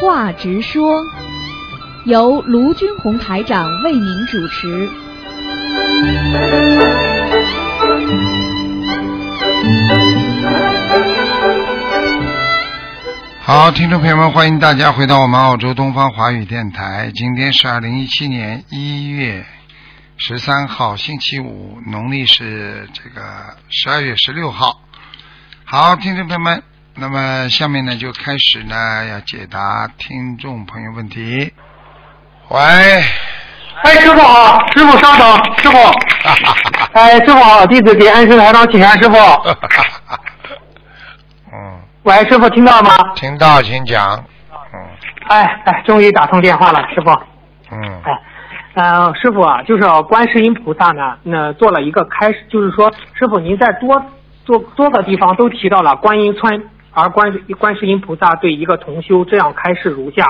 [0.00, 1.04] 话直说，
[2.04, 4.88] 由卢军红台长为您主持。
[13.40, 17.10] 好，听众朋友们，欢迎大家回到我们澳洲东方华语电台。
[17.12, 19.44] 今天是二零一七年一月
[20.16, 24.80] 十三号，星期五，农历是这个十二月十六号。
[25.64, 26.62] 好，听众朋友们，
[27.00, 28.74] 那么下面呢就开始呢
[29.06, 31.52] 要解答听众朋友问题。
[32.48, 32.58] 喂，
[33.84, 35.78] 哎，师傅好，师傅稍等，师傅。
[36.92, 39.16] 哎，师傅好，弟子给安师台长请安，师傅。
[41.54, 42.96] 嗯，喂，师傅听到吗？
[43.14, 44.16] 听到，请讲。
[44.74, 44.80] 嗯
[45.28, 47.10] 哎哎，终于打通电话了，师傅。
[47.70, 48.12] 嗯哎，
[48.74, 54.04] 呃，师傅啊，就是观世音菩萨呢，那做了一个开始，就是说，师傅您在多
[54.44, 56.68] 多多个地方都提到了观音村，
[56.98, 60.24] 而观观世音菩萨对一个同修这样开示如下：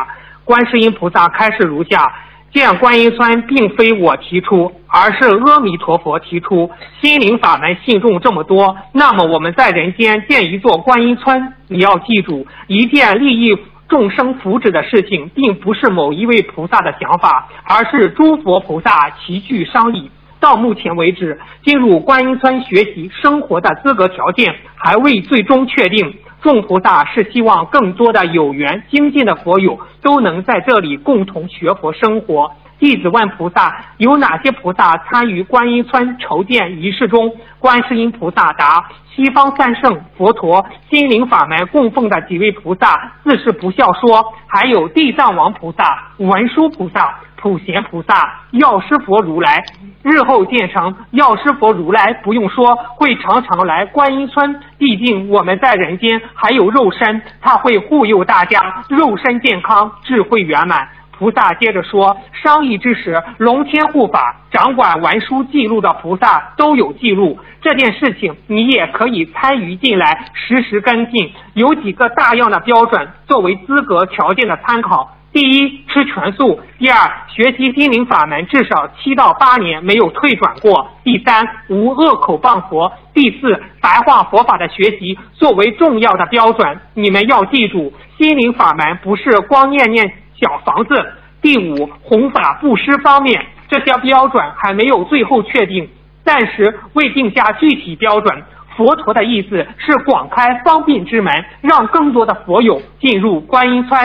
[0.45, 2.13] 观世音菩萨开示如下。
[2.51, 6.71] 建观音村并非我提出，而是阿弥陀佛提出。
[6.99, 13.55] 心灵法门信众这么多，那么我们在人间建一座观音村，你要记住，一件利益
[13.87, 20.11] 众生福祉的事情，并不是某一位菩萨的想法，而是诸佛菩萨齐聚商议。
[20.41, 26.15] 到目前为止，进入观音村学习生活的资格条件还未最终确定。
[26.49, 32.51] 众菩萨是希望更多的有缘精进的佛友都能在这里共同学佛生活。
[32.79, 37.37] 弟子问菩萨：有哪些菩萨参与观音村筹建仪式中？
[37.59, 49.65] 观世音菩萨答：西方三圣佛陀心灵法门供奉的几位菩萨自是不孝说，还有地藏王菩萨、文殊菩萨、普贤菩萨、药师佛如来。
[50.03, 54.61] 日后建成药师佛如来不用说，会常常来观音村。
[54.77, 60.89] 毕竟我们在人间还有肉身，他会护佑大家肉身健康，智慧圆满。
[61.13, 67.39] 菩萨接着说，商议之时，龙天护法掌管文书记录的菩萨都有记录。
[67.61, 71.33] 这件事情你也可以参与进来，实时跟进。
[71.55, 75.11] 有几个大样的标准作为资格条件的参考。
[75.31, 76.97] 第一，吃全素；第二，
[77.29, 86.81] 学习心灵法门至少七到八年没有退转过；第三，无恶口谤佛；第四，白话佛法的学习作为重要的标准。
[86.95, 91.13] 你们要记住，心灵法门不是光念念小房子。
[91.43, 95.89] 第五，弘法布施方面，这些标准还没有最后确定，
[96.25, 98.43] 暂时未定下具体标准。
[98.77, 104.01] 佛陀的意思是广开方便之门，让更多的佛友进入观音村。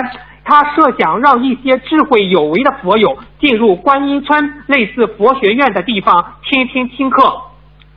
[0.45, 7.41] 他设想让一些智慧有为的佛友进入观音村类似佛学院的地方听听听课。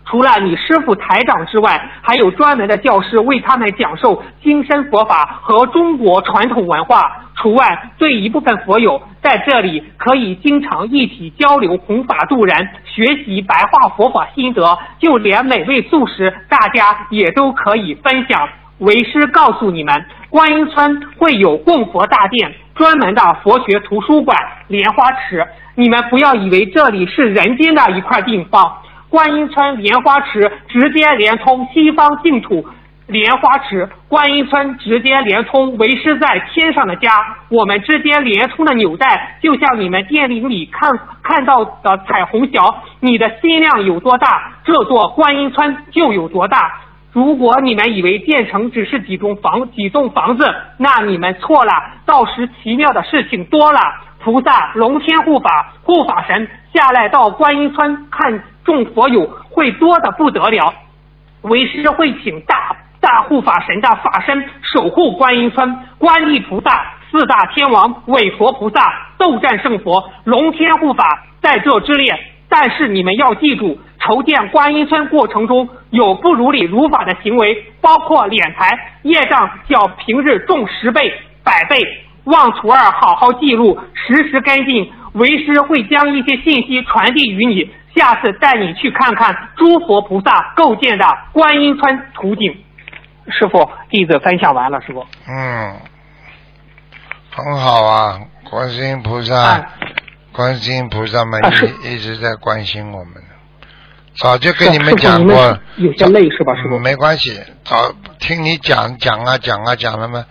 [0.09, 7.23] 除了你师傅台长之外，还有专门的教师为他们讲授精深佛法和中国传统文化。
[7.35, 14.79] 除外，对一部分佛友在这里可以经常一起交流弘法度人，学习白话佛法心得。
[15.01, 18.49] 就连美味素食，大家也都可以分享。
[18.79, 24.37] 为师告诉你们，观音村会有供佛大殿、专门的佛学图书馆、
[24.69, 25.47] 莲花池。
[25.75, 28.77] 你们不要以为这里是人间的一块地方。
[29.09, 32.67] 观音村莲花池直接连通西方净土，
[33.07, 37.11] 莲花池观音村直接连通为师在天上的家。
[37.49, 42.83] 我们之间连通的纽带，就像你们电影里看看到的彩虹桥。
[43.01, 46.83] 你的心量有多大，这座观音村就有多大。
[47.17, 51.73] 如果你们以为建成只是几栋房几栋房子，那你们错了。
[52.05, 53.81] 到时奇妙的事情多了，
[54.19, 60.75] 菩萨、龙天护法、护法神下来到观音村看众佛友会多的不得了。
[61.41, 72.15] 为师会请大大护法神的法身守护观音村，观地菩萨、四大天王、韦佛菩萨、斗战胜佛、龙天护法在这之列。
[72.49, 81.13] 但是你们要记住，筹建观音村过程中有不如理如法的行为，包括敛财、业障较平日重十倍、
[81.43, 81.81] 百倍。
[82.25, 84.93] 望徒儿好好记录，时时跟进。
[85.15, 92.55] 为师会将一些信息传递于你，下次带你去看看诸佛菩萨构建的观音川图景。
[93.29, 95.07] 师傅，弟子分享完了，师傅。
[95.27, 95.77] 嗯，
[97.31, 98.21] 很好啊，
[98.51, 99.65] 观世音菩萨，哎
[100.33, 101.51] 观世音菩萨们啊
[101.83, 103.26] 一一直在关心我们的，
[104.19, 106.83] 早就跟你们讲过，有些累是吧，师傅嗯？
[106.83, 110.25] 没关系，早听你讲讲啊讲啊讲了嘛，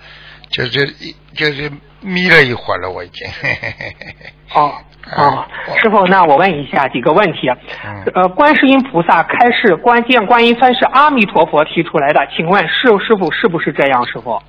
[0.50, 1.72] 就是一就是
[2.02, 3.28] 眯了一会儿了，我已经。
[3.42, 4.74] 嘿嘿嘿嘿嘿哦
[5.16, 5.46] 哦，
[5.82, 7.42] 师傅，那我问一下几个问题。
[7.84, 14.04] 嗯呃，观世音菩萨开示关键观音村是阿弥陀佛提出来的，请问师师傅是不是这样？
[14.08, 14.42] 师傅？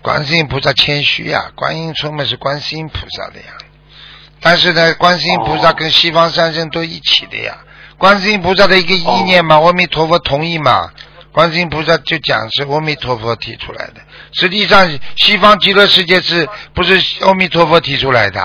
[0.00, 3.58] 观世音菩萨谦虚呀，观音村嘛是观世音菩萨的呀。
[4.40, 7.58] 但是呢，观世音菩萨跟西方三圣都一起的呀。
[8.00, 10.90] 观世音菩萨的一个意念嘛，阿弥陀佛同意嘛。
[11.32, 14.00] 观世音菩萨就讲是阿弥陀佛提出来的，
[14.32, 18.42] 实际上西方极乐世界是不是阿弥陀佛提出来的？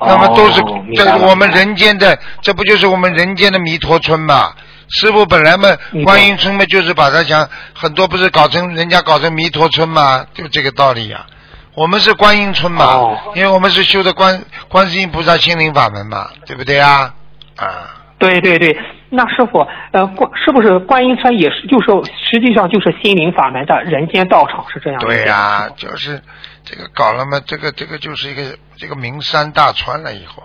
[0.00, 0.62] 那么都是
[0.94, 4.54] 这是我们人间的，这不就是我们人间的弥陀村嘛？
[4.88, 11.26] 师傅本来嘛，观音村嘛，就是把它想很多不是搞成人家搞成弥陀村嘛，就这个道理呀。
[11.74, 17.12] 我们是观音村嘛，因为我们是修的观观世音菩萨心灵法门嘛，对不对啊？
[17.56, 17.95] 啊。
[18.18, 18.74] 对对对，
[19.10, 24.98] 那师傅，呃，观是不是观音山也是，就是实际上就是心灵法门的人间道场是这样？
[25.00, 26.22] 对呀，就是
[26.64, 30.42] 这个搞了嘛，这个这个就是一个这个名山大川了以后，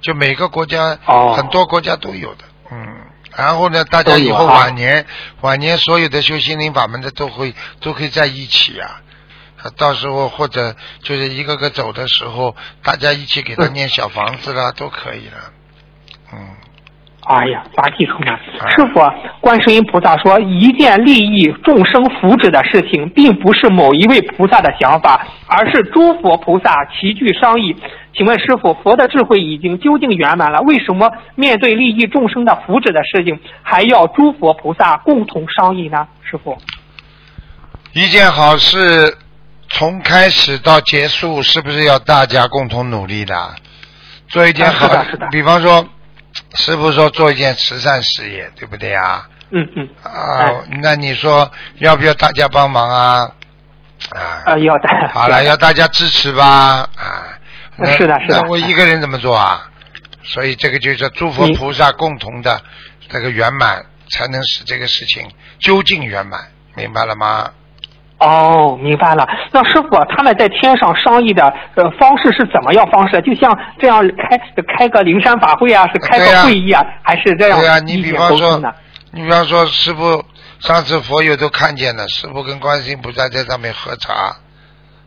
[0.00, 2.86] 就每个国家哦很多国家都有的，嗯，
[3.36, 5.04] 然后呢，大家以后晚年
[5.40, 9.00] 晚年所有的修心灵法门的都会都可以在一起呀，
[9.76, 12.54] 到时候或者就是一个个走的时候，
[12.84, 15.52] 大家一起给他念小房子啦，都可以了，
[16.32, 16.38] 嗯。
[17.28, 18.38] 哎呀，法体充满。
[18.70, 19.02] 师傅，
[19.42, 27.76] 观世音菩萨说，一件利益众生福祉的事情，并不是某一位菩萨的想法，而是诸佛菩萨齐聚商议。
[28.14, 30.62] 请问师傅，佛的智慧已经究竟圆满了？
[30.62, 36.08] 为什么面对利益众生的福祉的事情，还要诸佛菩萨共同商议呢？
[36.22, 36.56] 师傅，
[37.92, 39.18] 一件好事
[39.68, 43.34] 从开始到结束，是不是要大家共同努力的？
[44.28, 44.88] 做一件好，
[45.30, 45.86] 比方说。
[46.54, 49.28] 师傅说做一件慈善事业，对不对啊？
[49.50, 49.88] 嗯嗯。
[50.02, 53.32] 啊，那你说要不要大家帮忙啊？
[54.10, 54.58] 啊。
[54.58, 54.88] 要的。
[55.12, 57.38] 好了，要大家支持吧啊。
[57.96, 58.40] 是的，是的。
[58.40, 59.70] 那我一个人怎么做啊？
[60.24, 62.60] 所以这个就是诸佛菩萨共同的
[63.08, 67.50] 这个圆满，才能使这个事情究竟圆满，明白了吗？
[68.18, 69.26] 哦，明白了。
[69.52, 71.44] 那师傅他们在天上商议的
[71.76, 73.20] 呃方式是怎么样方式？
[73.22, 74.36] 就像这样开
[74.76, 77.60] 开个灵山法会啊，是开个会议啊，还是这样？
[77.60, 78.60] 对啊，你比方说，
[79.12, 80.24] 你比方说，师傅
[80.58, 84.34] 上次佛友都看见了，师傅跟观世音菩萨在上面喝茶，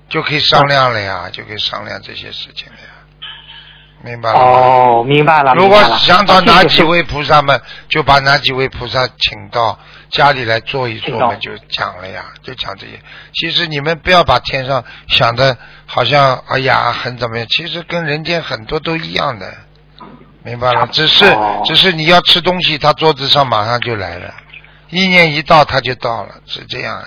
[0.07, 2.90] 就可以商量了呀，就可以商量这些事情了呀。
[4.03, 5.53] 明白了哦，明白了。
[5.53, 9.77] 如果想找哪几位菩萨们，就把哪几位菩萨请到
[10.09, 12.99] 家里来坐一坐我们，就讲了呀，就讲这些。
[13.33, 15.55] 其实你们不要把天上想的
[15.85, 19.53] 好像哎呀很怎么样，其实跟人间很多都一样的，
[20.43, 20.87] 明白了？
[20.87, 21.25] 只是
[21.65, 24.33] 只是你要吃东西，他桌子上马上就来了，
[24.89, 27.05] 意念一到他就到了，是这样啊。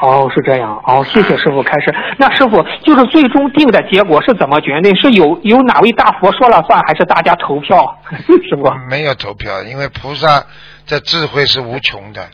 [0.00, 0.82] 哦，是这样。
[0.84, 1.94] 哦，谢谢师傅开始。
[2.18, 4.96] 那师傅就是最终定的结果是怎么决定？
[4.96, 7.98] 是有有哪位大佛说了算，还是大家投票？
[8.26, 10.44] 师傅没有投票，因为菩萨
[10.88, 12.28] 的智慧是无穷的，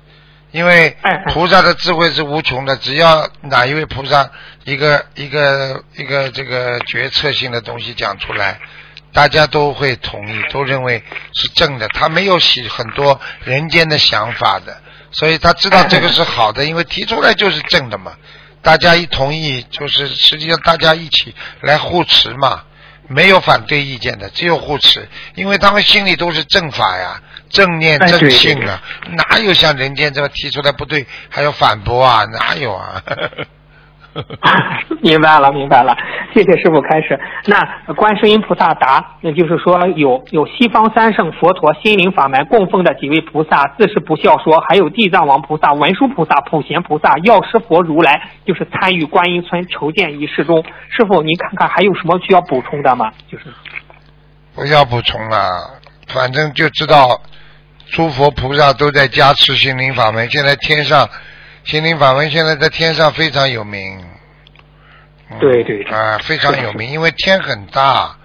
[0.50, 0.96] 因为
[1.34, 2.74] 菩萨的智慧是无穷的。
[2.76, 4.30] 只要哪一位菩萨
[4.64, 8.58] 一个一个一个这个决策性的东西讲出来，
[9.12, 11.02] 大家都会同意，都认为
[11.34, 11.86] 是正的。
[11.88, 14.74] 他没有洗很多人间的想法的。
[15.10, 18.12] 所以他知道这个是好的，因为提出来就是正的嘛，
[18.62, 22.64] 大家一同意，就是实际上大家一起来护持嘛，
[23.08, 32.24] 没有反对意见的，只有护持，因为他们心里都是正法呀，正念正信啊，哪有像人间这么提出来不对还要反驳啊？
[32.24, 33.02] 哪有啊？
[35.00, 35.96] 明白了，明白了，
[36.34, 37.18] 谢谢师傅开始。
[37.46, 50.64] 那观世音菩萨答，那就是说有有西方三圣佛陀心灵法门供奉的几位菩萨自是不孝说，还有地藏王菩萨、文殊菩萨、普贤菩萨、药师佛如来，就是参与观音村筹建仪式中。
[50.88, 53.10] 师傅，您看看还有什么需要补充的吗？
[53.30, 53.44] 就是
[54.54, 57.20] 不要补充了，反正就知道
[57.92, 61.08] 诸佛菩萨都在加持心灵法门，现在天上。
[61.64, 64.00] 心灵法门现在在天上非常有名，
[65.40, 68.16] 对对啊，非常有名，因为天很大，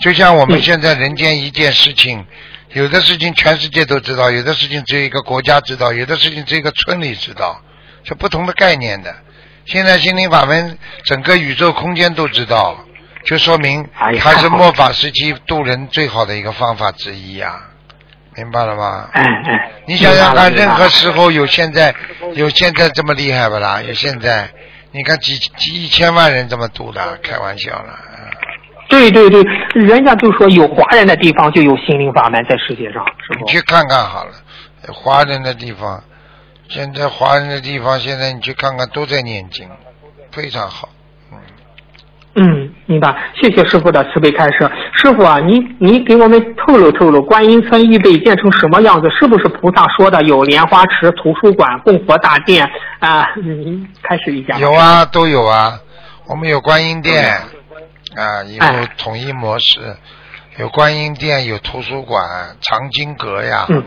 [0.00, 2.24] 就像我们现在人间一件事情，
[2.72, 7.60] 有的事情全世界都知道，有的事情只有一个国家知道，有的事情只有一个村里知道，
[8.04, 9.14] 是不同的概念的。
[9.66, 12.78] 现在心灵法门整个宇宙空间都知道，
[13.24, 13.86] 就说明
[14.18, 17.60] 它是末法时期渡人最好的一个方法之一呀。
[18.36, 19.10] 明白了吗？
[19.14, 21.92] 嗯嗯，你想想看，任何时候有现在
[22.34, 23.82] 有现在这么厉害不啦？
[23.82, 24.48] 有现在，
[24.98, 27.96] 你看几几一千万人这么读的，开玩笑了。
[28.88, 29.40] 对对对，
[29.74, 34.32] 人家就说有华人的地方就有心灵法门在世界上，是你去看看好了，
[34.92, 36.02] 华人的地方，
[36.68, 39.68] 现在华人的地方，现在你去看看都在念经，
[40.32, 40.88] 非常好。
[42.40, 43.14] 嗯，明白。
[43.34, 44.70] 谢谢师傅的慈悲开示。
[44.94, 49.08] 师傅啊，你你给我们透露透露，观音村预备建成什么样子？
[49.10, 53.26] 是不是菩萨说的有莲花池、图书馆、供佛大殿啊？
[53.42, 54.56] 您开始一下。
[54.58, 55.80] 有啊，都有啊。
[56.28, 57.40] 我们有观音殿
[58.16, 58.68] 啊，以后
[58.98, 59.96] 统一模式，
[60.58, 62.22] 有观音殿，有图书馆、
[62.60, 63.66] 藏经阁呀。
[63.68, 63.82] 嗯。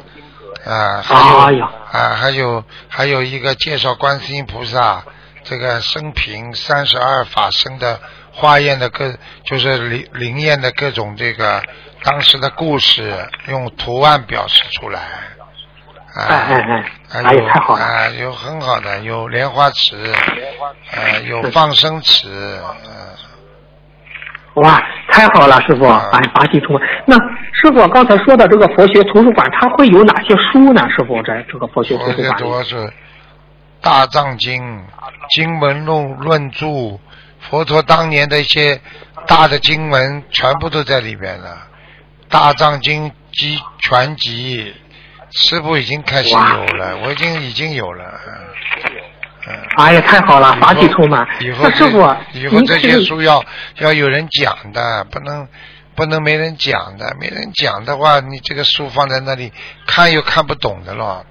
[0.66, 5.04] 啊，还有啊，还有还有一个介绍观世音菩萨
[5.44, 8.00] 这个生平三十二法身的。
[8.42, 11.62] 化验的各就是灵灵验的各种这个
[12.04, 13.14] 当时的故事，
[13.48, 15.00] 用图案表示出来。
[16.16, 17.86] 哎哎哎，哎呀，太好了！
[17.86, 19.96] 啊，有很好的，有莲花池，
[20.92, 22.28] 呃，有放生池，
[22.86, 22.92] 嗯。
[24.56, 25.86] 哇，太好了，师傅！
[25.86, 27.16] 哎，八喜充那
[27.54, 30.86] 师傅刚才说的这个佛学图书馆，它会有哪些书呢？
[30.90, 32.76] 师傅，在这个佛学图书馆主要是
[33.82, 34.62] 《大藏经》
[35.30, 36.66] 《经文论论著》。
[37.50, 38.80] 佛陀当年的一些
[39.28, 41.68] 大的经文全部都在里边了，
[42.32, 44.74] 《大藏经》集全集，
[45.32, 48.04] 师傅已经开始有了，我已经已经有了。
[48.28, 48.34] 嗯。
[49.76, 51.28] 哎呀，太好了，法体充满。
[51.40, 51.98] 以后师傅，
[52.34, 53.44] 以后这些书要
[53.78, 55.48] 要有人讲的，不能
[55.96, 59.52] 不能没人讲的，没人讲的话，你这个书放在那里
[59.88, 61.26] 看又看不懂的了，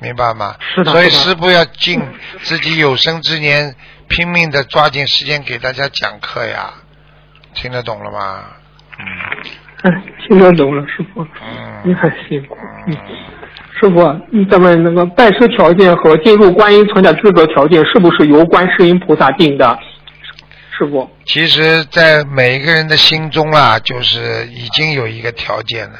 [0.00, 0.56] 明白吗？
[0.74, 0.90] 是的。
[0.90, 2.02] 所以师傅要尽
[2.42, 3.74] 自己有生之年。
[4.08, 6.74] 拼命的抓紧时间给大家讲课呀，
[7.54, 8.44] 听得懂了吗？
[8.98, 9.06] 嗯，
[9.82, 11.22] 哎听得懂了，师傅。
[11.22, 12.56] 嗯，你很辛苦。
[12.86, 12.96] 嗯，
[13.80, 14.02] 师傅，
[14.50, 19.78] 咱们那个拜师条件和进入观音村的资格条件是不是由观世音菩萨定的？
[20.78, 25.98] 师傅，其实，在每一个人的心中啊，就是已经有一个条件了。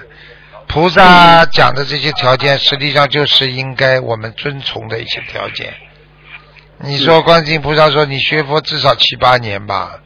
[0.69, 5.73] 菩萨讲的这些条件，实际上就是应该我们遵从的一些条件。
[6.79, 9.99] 你说观世音菩萨说你学佛至少七八年吧，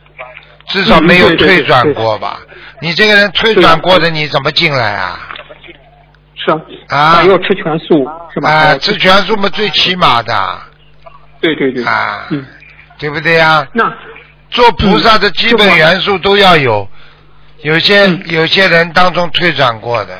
[0.69, 2.41] 至少没有退转过吧？
[2.81, 5.29] 你这个人退转过的你怎么进来啊？
[6.37, 6.51] 是
[6.89, 8.51] 啊，啊要吃全素是吧？
[8.51, 10.59] 啊，吃全素嘛最起码的。
[11.41, 11.85] 对对对。
[11.85, 12.47] 啊，嗯，
[12.99, 13.67] 对不对呀？
[13.75, 13.93] 那
[14.51, 16.89] 做菩萨的基本元素都要有，
[17.63, 20.15] 有些有些人当中退转过的，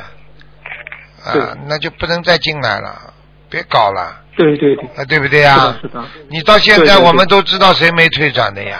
[1.25, 3.10] 啊，那就不能再进来了，
[3.51, 4.17] 别搞了。
[4.37, 5.55] 对对对，啊，对不对呀？
[5.55, 6.03] 是的，是的。
[6.29, 8.79] 你到现在我们都知道谁没退转的呀？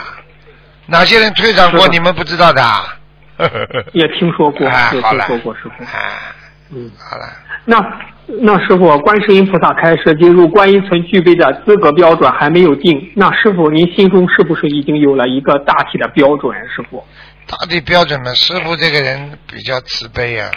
[0.88, 1.88] 哪些人退转过？
[1.90, 2.64] 你们不知道的？
[3.92, 5.84] 也听说过，也听说过，师傅。
[6.74, 7.26] 嗯，好了。
[7.66, 7.78] 那
[8.42, 16.58] 那师傅，观世音菩萨开始进入观音村具备的资格标准还没有定，那师傅您心中是不是已经有了一个大体的标准？
[16.74, 17.06] 师傅。
[17.46, 20.50] 大体标准嘛，师傅这个人比较慈悲啊，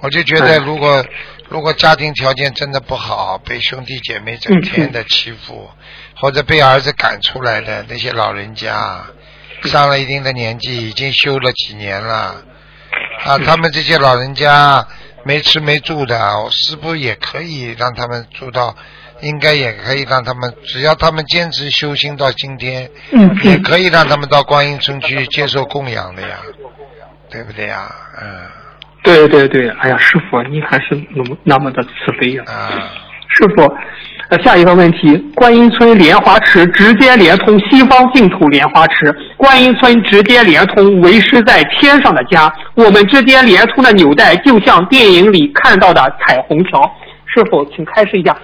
[0.00, 1.04] 我就觉得如果。
[1.52, 5.70] 如果家庭条件真的不好，被兄弟姐妹整天的欺负，
[6.16, 9.04] 或者被儿子赶出来的那些老人家，
[9.64, 12.42] 上了一定的年纪，已经修了几年了，
[13.26, 14.88] 啊，他们这些老人家
[15.24, 18.74] 没吃没住的，是不是也可以让他们住到？
[19.20, 22.90] 应该也可以让他们，只要他们坚持修心到今天，
[23.44, 26.38] 也可以让他们到观音村去接受供养的呀，
[27.28, 27.94] 对不对呀？
[28.20, 28.48] 嗯。
[29.02, 32.44] 对对对，哎呀，师傅，你还是那么那么的慈悲呀！
[32.46, 32.70] 啊
[33.34, 33.62] 师傅，
[34.28, 46.82] 呃，下一个问题，观音村莲花池直接连通西方净土莲花池，观音村直接连通为师在天上的家，我们之间连通的纽带就像电影里看到的彩虹桥。
[47.24, 48.36] 师傅，请开示一下，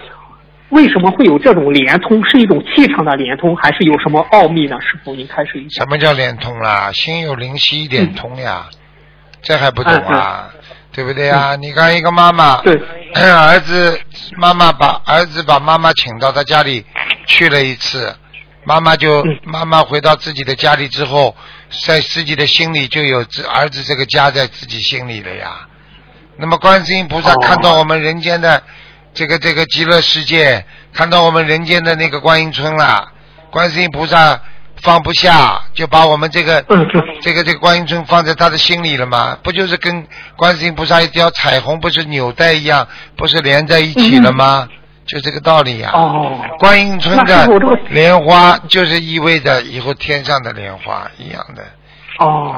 [0.69, 2.25] 为什么会有这种连通？
[2.25, 4.75] 是一种气场的连通，还是有什么奥秘呢？
[4.81, 5.83] 师傅，您开示一下。
[5.83, 6.91] 什么叫连通啦？
[6.91, 8.65] 心有灵犀一点通呀。
[9.41, 10.49] 这还不懂啊，
[10.91, 11.55] 对不对啊？
[11.55, 12.61] 你看一个妈妈，
[13.15, 13.99] 儿子
[14.37, 16.85] 妈妈把儿子把妈妈请到他家里
[17.25, 18.15] 去了一次，
[18.65, 21.35] 妈妈就妈妈回到自己的家里之后，
[21.85, 25.67] 在自己的心里就有儿子这个家在自己心里了呀。
[26.37, 28.61] 那么观世音菩萨看到我们人间的
[29.13, 33.11] 这个这个极乐世界，看到我们人间的那个观音村了，
[33.51, 34.41] 观世音菩萨。
[34.81, 36.63] 放不下，就把我们这个
[37.21, 39.37] 这个这个观音村放在他的心里了吗？
[39.43, 44.67] 不就是跟观世音菩萨一条彩虹不是纽带一样，不是连在一起了吗？
[45.05, 45.89] 就这个道理呀。
[45.93, 46.39] 哦。
[46.59, 47.47] 观音村的
[47.89, 51.63] 莲花就是意味着以后天上的莲花一样的。
[52.19, 52.55] 哦。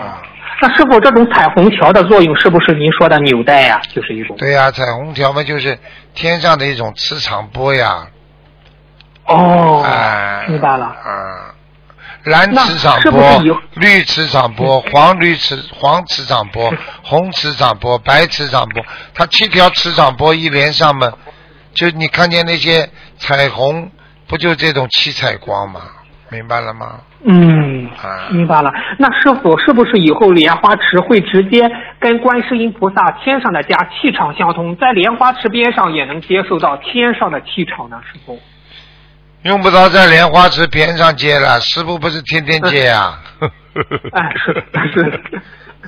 [0.62, 3.82] 那师傅，这种彩虹桥的作用是不是您说的纽带呀？
[3.96, 4.36] 就是一种。
[4.38, 5.80] 对呀，彩虹桥嘛，就是
[6.14, 8.06] 天上的一种磁场波呀。
[9.26, 9.82] 哦。
[9.84, 10.46] 哎。
[10.50, 10.86] 明白了。
[10.86, 11.56] 啊。
[12.26, 13.42] 蓝磁场波、
[13.76, 16.72] 绿磁场波、黄绿磁黄磁场波、
[17.04, 21.12] 红磁场波、白磁场波，它七条磁场波一连上嘛，
[21.74, 23.90] 就你看见那些彩虹，
[24.28, 25.82] 不就这种七彩光吗？
[26.30, 27.02] 明白了吗？
[27.26, 28.72] 嗯啊，明白了。
[28.98, 38.00] 那师傅是不是以后莲花池会直接跟观世音菩萨天上的家气场相通，在莲花池边上也能接受到天上的气场呢？
[38.12, 38.40] 师傅？
[39.44, 43.20] 用不着在莲花池边上接了，师傅不是天天接啊。
[44.14, 45.20] 哎， 是的，是的。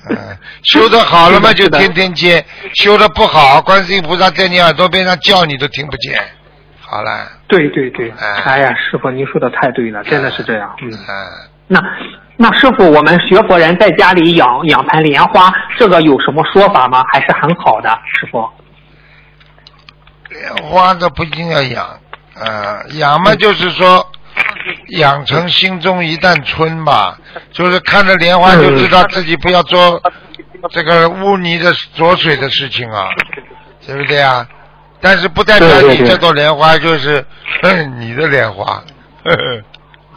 [0.09, 0.17] 嗯，
[0.63, 2.41] 修的好了嘛，就天天接；
[2.75, 6.19] 修的不好，观世音菩萨在你耳朵边上叫，你都听不见。
[6.81, 10.75] 好了，对对对，哎哎呀，师傅您说的太对了，真的是这样。
[10.81, 11.27] 嗯，嗯，
[11.67, 11.79] 那
[12.37, 17.03] 那师傅，我们学佛人在家里养养盆莲花，这个有什么说法吗？
[17.11, 18.49] 还是很好的，师傅。
[20.29, 21.87] 莲花都不一定要养，
[22.39, 24.05] 呃，养嘛就是说
[24.89, 27.17] 养成心中一担春吧，
[27.51, 30.01] 就是看着莲花就知道自己不要做
[30.71, 33.07] 这个污泥的浊水的事情啊，
[33.85, 34.47] 对不对啊？
[35.01, 37.25] 但是不代表你这朵莲花就是
[37.61, 38.81] 嗯 你的莲花，
[39.25, 39.61] 呵呵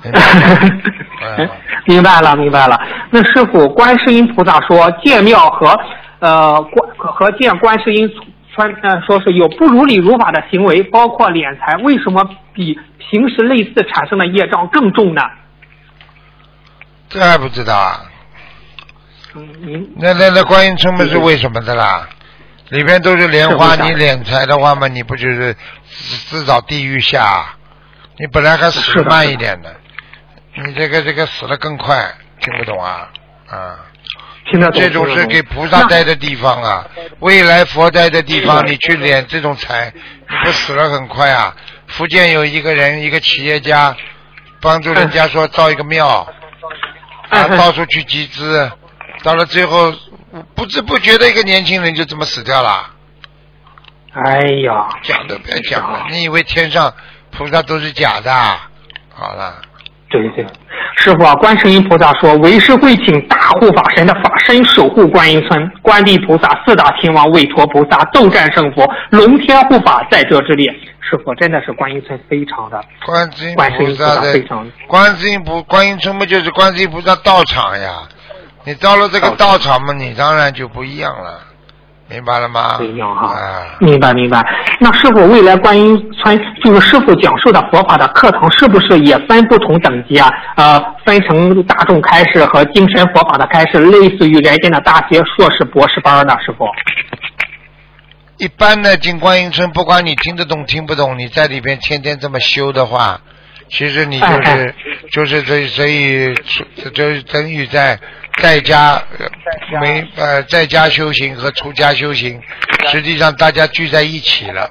[1.87, 2.79] 明白了，明白了。
[3.11, 5.77] 那师傅，观世音菩萨说建庙和
[6.21, 8.09] 呃观和建观世音
[8.57, 15.21] 穿呃说是有不如理如法的行为，包括敛财，为什么比平时类似产生的业障更重呢？
[17.11, 18.01] 这还不知道啊？
[19.35, 22.09] 嗯，您那那那观音村不是为什么的啦？
[22.71, 27.55] 里边都是莲花，你敛财的话嘛，你不就是自自找地狱下？
[28.19, 29.77] 你本来还死慢一点的，
[30.55, 33.09] 你这个这个死的更快，听不懂啊？
[33.49, 33.79] 啊，
[34.51, 34.81] 听得懂。
[34.81, 36.87] 这种是给菩萨待的地方啊，
[37.21, 39.93] 未来佛待的地方，你去敛这种财，
[40.29, 41.55] 你不死了很快啊？
[41.87, 43.97] 福建有一个人，一个企业家，
[44.61, 46.27] 帮助人家说造一个庙，
[47.29, 48.71] 啊，到处去集资，
[49.23, 49.93] 到了最后
[50.55, 52.91] 不知不觉的一个年轻人就这么死掉了。
[54.13, 56.93] 哎呀，讲都不要讲了，你以为天上
[57.31, 58.33] 菩萨都是假的？
[59.15, 59.63] 好了，
[60.21, 60.47] 对对，
[60.99, 70.71] 师傅啊，观世音菩萨说，为师会请大护法神的法身守护观音村，观地菩萨、四大天王、韦陀菩萨、斗战胜佛、龙天护法在这之列。
[71.01, 78.03] 师傅真的是观音村非常的，观世音观世音菩菩萨非常观世音菩观音村不就是观世音菩萨道场呀？
[78.65, 81.41] 你到了这个道场嘛，你当然就不一样了，
[82.09, 82.77] 明白了吗？
[82.79, 83.35] 不一样哈。
[83.35, 84.45] 啊，明白明白。
[84.81, 90.31] 那师傅未来观音村就是师傅讲授的佛法的课程，是不是也分不同等级啊？
[90.57, 96.37] 呃，分成大众开示和精神佛法的开示，类似于人间的大学、硕士、博士班呢？
[96.45, 96.65] 师傅。
[98.39, 103.19] 一般的进观音村，不管你听得懂听不懂，你在里边天天这么修的话，
[103.69, 104.75] 其实你就哎是
[105.11, 107.99] 就是这所以出就等于在
[108.43, 112.41] 在家呃没呃在家修行和出家修行，
[112.91, 114.69] 实际上大家聚在一起了，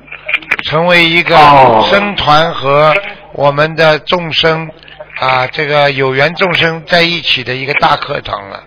[0.64, 2.96] 成为一个哦僧团和
[3.34, 4.70] 我们的众生
[5.20, 8.64] 啊这个有缘众生在一起的一个大课堂了，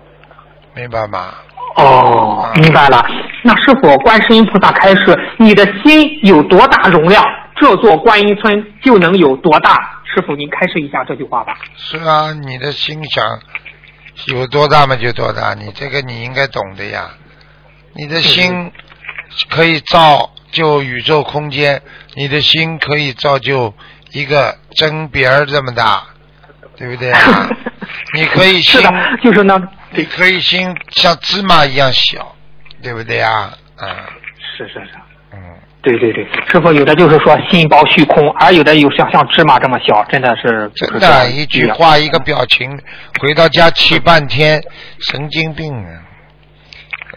[0.74, 1.34] 明白吗？
[1.76, 3.06] 哦，明白了。
[3.44, 10.00] 那师傅，观世音菩萨开示，你的心有多大容量，这座观音村就能有多大。
[10.04, 11.56] 师傅，您开示一下这句话吧。
[11.76, 13.24] 是啊，你的心想
[14.26, 17.10] 有多大嘛就多大，你这个你应该懂的呀。
[17.94, 18.72] 你的心
[19.48, 21.82] 可以造就宇宙空间，
[22.14, 23.74] 你的心可以造就
[24.12, 26.04] 一个针鼻儿这么大，
[26.76, 27.48] 对不对啊？
[28.14, 32.36] 你可以心是的，就是那，你可以心像芝麻一样小，
[32.82, 33.52] 对不对啊？
[33.76, 34.08] 啊，
[34.56, 34.90] 是是是。
[35.32, 35.38] 嗯，
[35.88, 42.70] 对对对，师傅有的就是说心包虚空，而有的有像像芝麻这么小，真的是真的，一句话一个表情，
[43.20, 44.62] 回到家气半天，
[45.00, 45.90] 神经病啊！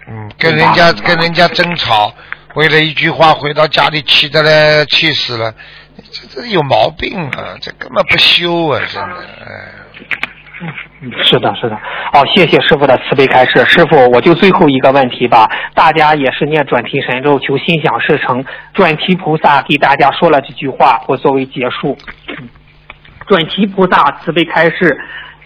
[0.08, 2.14] 嗯，跟人家跟人家争吵，
[2.56, 5.54] 为了一句话回到家里气的嘞，气死了，
[6.12, 7.58] 这这有毛病啊！
[7.60, 9.72] 这根本不修啊，真的，哎。
[11.02, 11.76] 嗯是的，是的。
[12.14, 13.66] 哦，谢谢师傅的慈悲开示。
[13.66, 15.50] 师傅，我就最后一个问题吧。
[15.74, 18.46] 大家也是念转提神咒，求心想事成。
[18.74, 21.98] 转提菩萨给大家说了这句话，我作为结束。
[23.26, 25.02] 转提菩萨慈悲开示，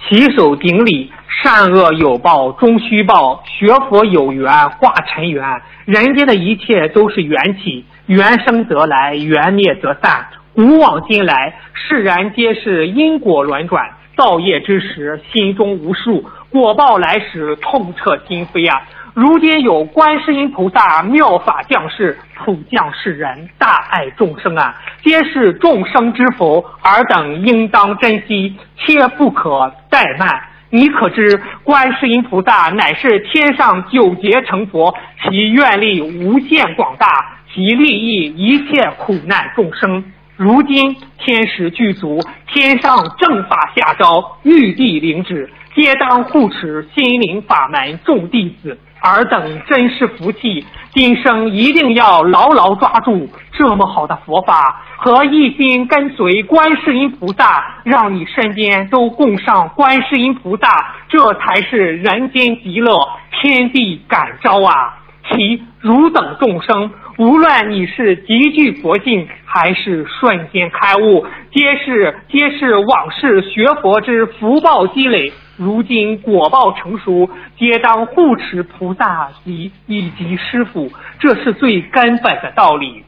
[0.06, 3.42] 起手顶礼，善恶有报，终须报。
[3.46, 5.62] 学佛有缘，化尘缘。
[5.86, 10.26] 人间的一切都是缘起，缘生则来，缘灭则散。
[10.54, 13.92] 古往今来，世然皆是因果轮转。
[14.16, 18.82] 造业之时，心中无数；果报来时，痛彻心扉啊！
[19.14, 24.76] 如今有观世音菩萨妙法降世，普降世人，大爱众生啊！
[25.04, 30.42] 皆是众生之福，尔等应当珍惜，切不可怠慢。
[30.70, 40.04] 你可知观世音菩萨乃是天上九劫成佛，其愿力无限广大，其利益一切苦难众生。
[40.38, 48.78] 如今天时具足，天上正法下诏，玉帝领旨，皆当护持心灵法门众弟子。
[49.02, 62.92] 尔等真是福气，今生一定要牢牢抓住这么好的佛法，和一心跟随观世音菩萨，让你身边都供上观世音菩萨，这才是人间极乐，
[63.32, 64.98] 天地感召啊！
[65.32, 75.32] 其汝等众生，无论你是极具佛性，还是瞬间开悟，皆是皆是往事学佛之福报积累。
[75.56, 83.02] 如今果报成熟，皆当护持菩萨及以及师父，这是最根本的道理。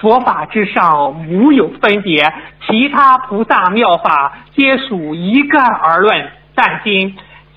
[0.00, 2.32] 佛法之上无有分别，
[2.66, 6.26] 其他菩萨妙法皆属一概而论。
[6.54, 7.14] 但今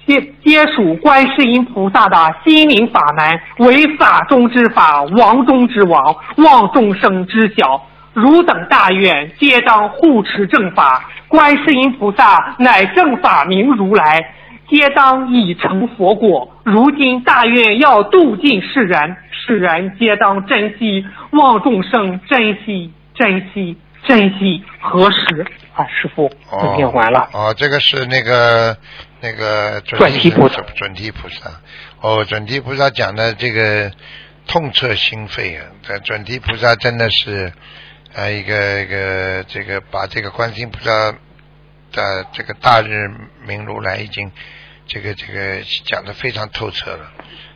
[0.08, 7.82] 皆皆属观世音菩萨的心灵法门，为法中之法，王中之王，望众生知晓。
[8.14, 11.04] 汝等大愿，皆当护持正法。
[11.28, 14.24] 观世音菩萨乃正法明如来，
[14.70, 16.50] 皆当已成佛果。
[16.64, 24.64] 如今大愿要度尽世人，世人皆当珍惜，望众生珍惜，珍惜，珍惜。
[24.80, 25.86] 何时啊？
[25.88, 26.30] 师傅，
[26.78, 27.28] 念完了。
[27.34, 28.78] 哦，这个是那个
[29.22, 30.62] 那个准提菩萨。
[30.76, 31.62] 准提菩萨。
[32.02, 33.92] 哦，准提菩萨讲的这个
[34.48, 35.66] 痛彻心扉啊！
[35.88, 37.54] 这准提菩萨真的是。
[38.16, 41.12] 啊，一个一个，这个把这个观音菩萨
[41.92, 43.10] 的这个大日
[43.46, 44.32] 明如来已经
[44.88, 47.12] 这个这个讲的非常透彻了。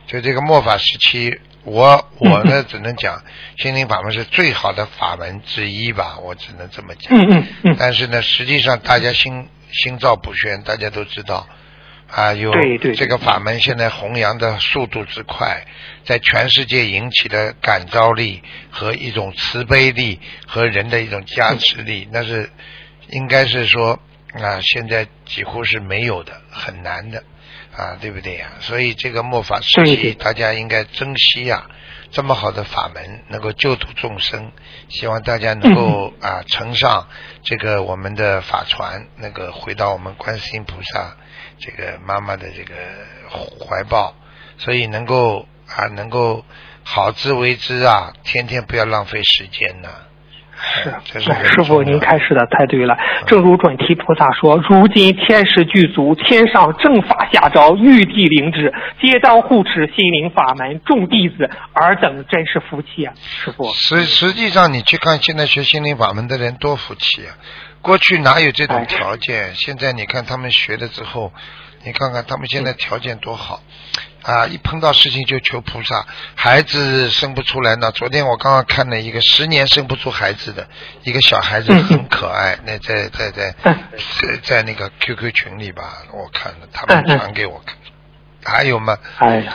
[0.06, 3.22] 就这个末法时期，我我呢只能讲
[3.56, 7.16] 心灵法门是最好的法门之一吧，我只能这么讲。
[7.16, 7.76] 嗯嗯嗯。
[7.78, 11.48] 但是呢，实际上大家心心照不宣，大家都知道。
[12.12, 12.52] 啊，有
[12.96, 15.64] 这个法门现在弘扬的速度之快，
[16.04, 22.50] 在全世界引起的感召力和一种慈悲力和人的一种加持力，那是
[23.10, 24.00] 应该是说
[24.32, 27.22] 啊，现在几乎是没有的，很难的
[27.76, 28.48] 啊，对不对呀？
[28.58, 31.70] 所以这个末法时期，大家应该珍惜呀，
[32.10, 34.52] 这么好的法门能够救度众生，
[34.88, 37.06] 希望大家能够啊乘上
[37.42, 41.16] 这个我们的法船，那个回到我们观世音菩萨。
[41.62, 42.74] 这个妈妈的这个
[43.60, 44.14] 怀抱，
[44.56, 46.42] 所以能够啊，能够
[46.82, 49.88] 好自为之啊，天天不要浪费时间呢。
[51.04, 52.96] 是，师傅您开示的太对了。
[53.26, 61.50] 正如准提菩萨说：“如今天时具足，天上正法下诏，玉帝领旨，皆当护持心灵法门众弟子。
[61.72, 67.34] 尔等真是福气啊，师傅。”实实际上，你去看现在学心灵法门的人多福气啊。
[67.82, 69.54] 过去哪有这种条件？
[69.54, 71.32] 现在你看他们学了之后，
[71.84, 73.60] 你看看他们现在条件多好
[74.22, 74.46] 啊！
[74.46, 77.90] 一碰到事情就求菩萨，孩子生不出来呢。
[77.92, 80.68] 昨天我刚刚看了一个十年生不出孩子的
[81.04, 82.58] 一个小孩子，很可爱。
[82.64, 87.76] 那在在在在在那个 QQ 群里吧，我看了，他们传给我看。
[88.42, 88.96] 还有吗？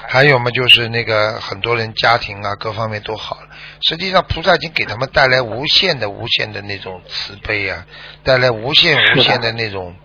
[0.07, 0.51] 还有吗？
[0.51, 3.47] 就是那个很多人家庭啊，各方面都好了。
[3.81, 7.83] 实际上，菩萨已经给他们带来无限的、无限的那种慈悲啊，
[8.23, 9.95] 带来无限、无限的那种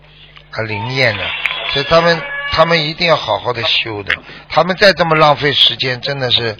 [0.49, 1.23] 啊灵验呢。
[1.69, 2.19] 所以他们，
[2.51, 4.13] 他们一定要好好的修的。
[4.49, 6.55] 他们再这么浪费时间，真的是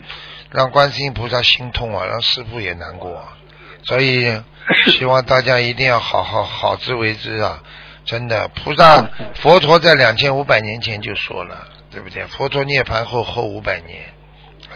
[0.49, 3.15] 让观世音菩萨心痛啊，让师傅也难过。
[3.17, 3.37] 啊
[3.83, 4.41] 所以，
[4.87, 7.61] 希望大家一定要好好好自为之啊！
[8.05, 11.67] 真的，菩萨佛陀在两千五百年前就说了。
[11.91, 12.25] 对不对？
[12.27, 14.13] 佛陀涅槃后后五百年，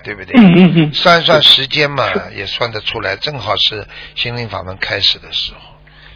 [0.04, 0.92] 对不对？
[0.92, 5.60] 算算时间嘛，也算得出来，正好是心灵法门开始的时候。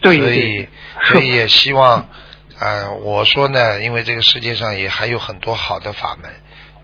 [0.02, 0.68] 对所以，
[1.06, 2.10] 所以也希望
[2.60, 6.30] 啊，我说呢，因为这个世界上也还有很多好的法门，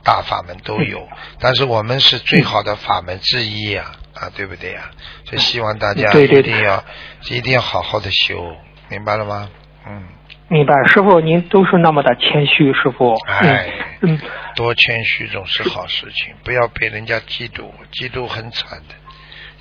[0.04, 1.08] 大法门都有，
[1.40, 4.90] 但是我们是最好的法门之一呀，啊，对不对呀？
[5.26, 6.84] 所以希望大家一定要
[7.30, 8.56] 一定要好好的修，
[8.90, 9.50] 明白了吗？
[9.88, 10.08] 嗯。
[10.48, 13.16] 明白，师傅您都是那么的谦虚，师傅。
[13.26, 13.68] 哎，
[14.02, 14.22] 嗯，
[14.56, 18.94] 多谦虚总是好事情，不要被人家嫉妒，嫉妒很惨的。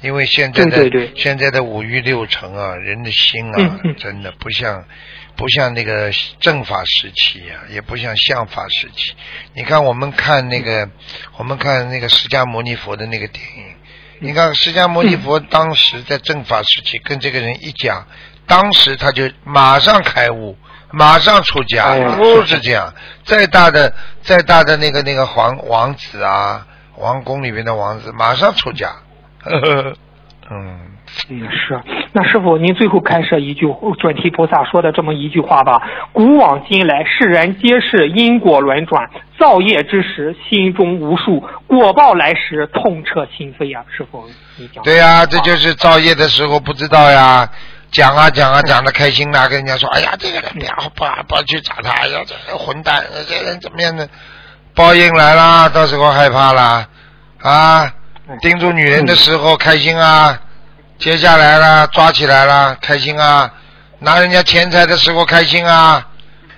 [0.05, 4.85] 因为现在的现在的五欲六尘啊，人的心啊，真的不像
[5.35, 9.15] 不像那个正法时期啊，也不像相法时期。
[9.55, 10.91] 你看我们看那个，
[11.39, 13.75] 我们看那个释迦牟尼佛的那个电影，
[14.21, 18.07] 你看释迦牟尼佛当时在正法时期跟这个人一讲，
[18.47, 20.57] 当时他就马上开悟。
[20.97, 22.95] 马上出家，不是这样。
[23.25, 26.65] 再大的、再大的那个那个皇王子啊，
[26.99, 28.95] 王宫里面的王子，马上出家。
[29.45, 29.95] 呵 呵
[30.51, 30.79] 嗯，
[31.29, 31.81] 也是。
[32.13, 33.67] 那师傅，您最后开设一句
[33.99, 35.81] 准提菩萨说的这么一句话吧：
[36.13, 43.85] 古往今来，世人皆是因果轮转，造业之时心中无数，果报来时痛彻心扉呀。
[43.97, 44.25] 师傅，
[44.59, 44.85] 你讲。
[44.85, 47.49] 对呀，这就是造业的时候不知道呀。
[47.91, 54.09] 讲啊讲啊讲的开心呐，跟人家说，哎呀，这个人不要不去找他，哎呀，这个混蛋，这个人怎么样的？
[54.75, 56.89] 报应来啦，到时候害怕啦，
[57.41, 57.89] 啊，
[58.41, 60.41] 盯住女人的时候开心啊，
[60.99, 63.53] 接下来了抓起来了开心啊，
[63.99, 66.07] 拿人家钱财的时候开心啊，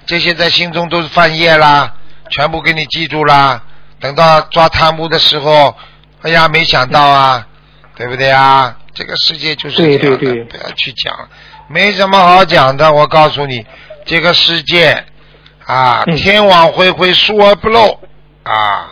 [0.07, 1.93] 这些在心中都是犯业啦，
[2.31, 3.63] 全部给你记住啦。
[3.99, 5.75] 等到抓贪污的时候，
[6.23, 7.47] 哎呀，没想到啊，
[7.97, 8.77] 对不对啊？
[8.95, 11.29] 这个世界就是这样的，对对对不要去讲，
[11.69, 12.93] 没什么好讲的。
[12.93, 13.67] 我告诉你，
[14.05, 15.05] 这个世界
[15.65, 18.01] 啊，嗯天网恢恢，疏而不漏
[18.45, 18.91] 啊，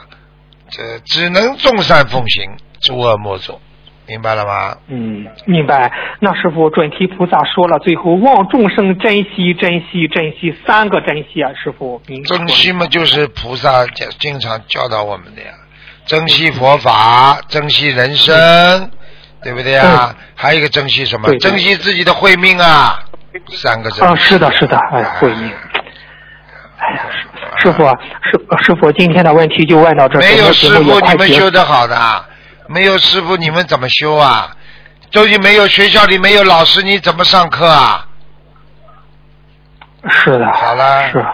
[0.76, 3.60] 这只能众善奉行，诸恶莫作，
[4.08, 4.76] 明白了吗？
[4.88, 5.92] 嗯，明白。
[6.18, 15.52] 那师傅，准提菩萨说了，最后望众生珍惜、珍惜、珍惜三个珍惜啊，师傅，珍惜嘛，就是菩萨讲经常教导我们的呀，
[16.06, 18.90] 珍惜佛法，珍惜人生，
[19.44, 20.16] 对不对啊？
[20.34, 21.32] 还有一个珍惜什么？
[21.38, 22.98] 珍惜自己的慧命啊，
[23.52, 25.52] 三个珍啊，是的，是的，哎，慧命。
[26.78, 27.26] 哎呀，师
[27.58, 31.96] 师傅啊，师师傅，今天的问题就问到这，没有师傅你们修得好的，
[32.68, 34.50] 没有师傅你们怎么修啊？
[35.10, 38.06] 究竟没有学校里没有老师，你怎么上课啊？
[40.08, 41.24] 是的，好了，是。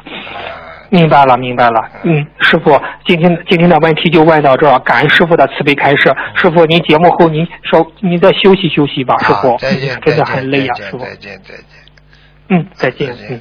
[0.91, 1.89] 明白了，明白了。
[2.03, 6.15] 嗯，师傅，今天今天的问题就问到这儿，感恩师傅的慈悲开示。
[6.35, 11.41] 师傅，您节目后您稍您再休息休息吧，师傅，再见，真的很累啊、师傅再见，。
[11.43, 11.65] 再见，
[12.49, 12.91] 嗯，再。
[12.91, 13.41] 见嗯。